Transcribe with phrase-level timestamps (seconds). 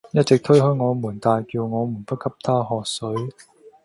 [0.13, 3.05] 一直推開我們大叫我們不給她喝水